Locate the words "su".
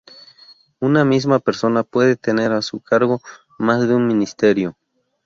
2.63-2.79